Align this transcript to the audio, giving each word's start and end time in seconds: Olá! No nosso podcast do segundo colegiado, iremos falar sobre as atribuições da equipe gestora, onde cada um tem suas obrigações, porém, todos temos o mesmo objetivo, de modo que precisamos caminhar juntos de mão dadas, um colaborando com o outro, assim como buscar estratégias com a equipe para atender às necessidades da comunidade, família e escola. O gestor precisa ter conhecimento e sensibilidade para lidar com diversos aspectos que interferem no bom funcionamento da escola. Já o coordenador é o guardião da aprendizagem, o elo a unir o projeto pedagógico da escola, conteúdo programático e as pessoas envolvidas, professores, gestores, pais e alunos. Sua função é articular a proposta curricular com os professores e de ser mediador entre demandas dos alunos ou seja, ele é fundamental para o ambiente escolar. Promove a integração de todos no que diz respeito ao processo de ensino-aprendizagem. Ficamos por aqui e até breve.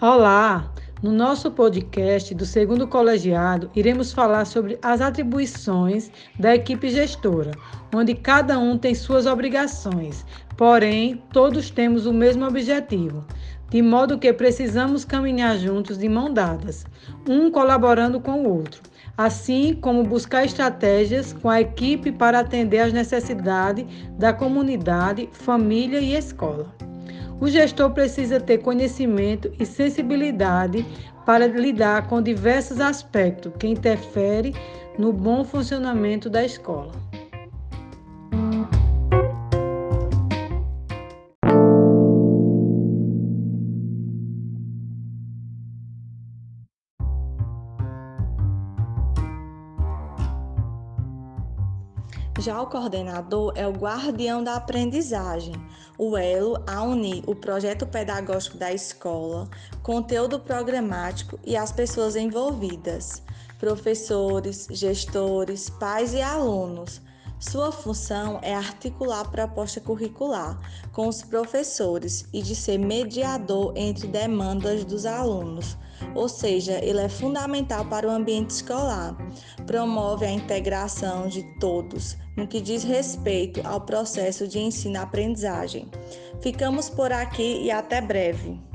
Olá! 0.00 0.72
No 1.02 1.10
nosso 1.10 1.50
podcast 1.50 2.32
do 2.32 2.46
segundo 2.46 2.86
colegiado, 2.86 3.68
iremos 3.74 4.12
falar 4.12 4.44
sobre 4.44 4.78
as 4.80 5.00
atribuições 5.00 6.08
da 6.38 6.54
equipe 6.54 6.88
gestora, 6.88 7.50
onde 7.92 8.14
cada 8.14 8.60
um 8.60 8.78
tem 8.78 8.94
suas 8.94 9.26
obrigações, 9.26 10.24
porém, 10.56 11.20
todos 11.32 11.68
temos 11.68 12.06
o 12.06 12.12
mesmo 12.12 12.46
objetivo, 12.46 13.24
de 13.70 13.82
modo 13.82 14.20
que 14.20 14.32
precisamos 14.32 15.04
caminhar 15.04 15.58
juntos 15.58 15.98
de 15.98 16.08
mão 16.08 16.32
dadas, 16.32 16.86
um 17.28 17.50
colaborando 17.50 18.20
com 18.20 18.44
o 18.44 18.58
outro, 18.58 18.80
assim 19.16 19.74
como 19.74 20.04
buscar 20.04 20.44
estratégias 20.44 21.32
com 21.32 21.50
a 21.50 21.60
equipe 21.60 22.12
para 22.12 22.38
atender 22.38 22.78
às 22.78 22.92
necessidades 22.92 23.84
da 24.16 24.32
comunidade, 24.32 25.28
família 25.32 25.98
e 25.98 26.14
escola. 26.14 26.87
O 27.40 27.48
gestor 27.48 27.90
precisa 27.90 28.40
ter 28.40 28.58
conhecimento 28.58 29.52
e 29.58 29.64
sensibilidade 29.64 30.84
para 31.24 31.46
lidar 31.46 32.08
com 32.08 32.20
diversos 32.20 32.80
aspectos 32.80 33.52
que 33.58 33.68
interferem 33.68 34.54
no 34.98 35.12
bom 35.12 35.44
funcionamento 35.44 36.28
da 36.28 36.44
escola. 36.44 36.90
Já 52.38 52.62
o 52.62 52.68
coordenador 52.68 53.52
é 53.56 53.66
o 53.66 53.72
guardião 53.72 54.44
da 54.44 54.54
aprendizagem, 54.54 55.54
o 55.98 56.16
elo 56.16 56.62
a 56.68 56.84
unir 56.84 57.24
o 57.26 57.34
projeto 57.34 57.84
pedagógico 57.84 58.56
da 58.56 58.72
escola, 58.72 59.48
conteúdo 59.82 60.38
programático 60.38 61.36
e 61.44 61.56
as 61.56 61.72
pessoas 61.72 62.14
envolvidas, 62.14 63.24
professores, 63.58 64.68
gestores, 64.70 65.68
pais 65.68 66.14
e 66.14 66.22
alunos. 66.22 67.02
Sua 67.40 67.70
função 67.70 68.38
é 68.42 68.54
articular 68.54 69.20
a 69.20 69.28
proposta 69.28 69.80
curricular 69.80 70.58
com 70.92 71.08
os 71.08 71.22
professores 71.22 72.26
e 72.32 72.42
de 72.42 72.54
ser 72.54 72.78
mediador 72.78 73.72
entre 73.76 74.08
demandas 74.08 74.84
dos 74.84 75.06
alunos 75.06 75.76
ou 76.14 76.28
seja, 76.28 76.78
ele 76.82 77.00
é 77.00 77.08
fundamental 77.08 77.84
para 77.84 78.06
o 78.06 78.10
ambiente 78.10 78.50
escolar. 78.50 79.16
Promove 79.66 80.26
a 80.26 80.30
integração 80.30 81.28
de 81.28 81.42
todos 81.58 82.16
no 82.36 82.46
que 82.46 82.60
diz 82.60 82.84
respeito 82.84 83.60
ao 83.66 83.80
processo 83.80 84.46
de 84.46 84.58
ensino-aprendizagem. 84.58 85.88
Ficamos 86.40 86.88
por 86.88 87.12
aqui 87.12 87.62
e 87.62 87.70
até 87.70 88.00
breve. 88.00 88.67